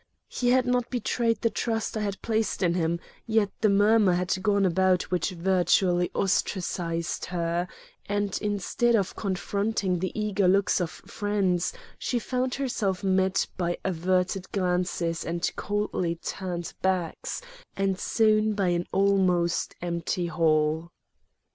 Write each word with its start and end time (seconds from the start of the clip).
He 0.27 0.49
had 0.49 0.65
not 0.65 0.89
betrayed 0.89 1.41
the 1.41 1.51
trust 1.51 1.95
I 1.95 1.99
had 2.01 2.19
placed 2.23 2.63
in 2.63 2.73
him, 2.73 2.99
yet 3.27 3.51
the 3.61 3.69
murmur 3.69 4.13
had 4.13 4.35
gone 4.41 4.65
about 4.65 5.11
which 5.11 5.29
virtually 5.29 6.09
ostracized 6.15 7.25
her, 7.25 7.67
and 8.07 8.35
instead 8.41 8.95
of 8.95 9.15
confronting 9.15 9.99
the 9.99 10.11
eager 10.19 10.47
looks 10.47 10.79
of 10.81 10.89
friends, 10.89 11.71
she 11.99 12.17
found 12.17 12.55
herself 12.55 13.03
met 13.03 13.45
by 13.57 13.77
averted 13.85 14.51
glances 14.51 15.23
and 15.23 15.51
coldly 15.55 16.15
turned 16.15 16.73
backs, 16.81 17.39
and 17.77 17.99
soon 17.99 18.55
by 18.55 18.69
an 18.69 18.87
almost 18.91 19.75
empty 19.83 20.25
hall. 20.25 20.89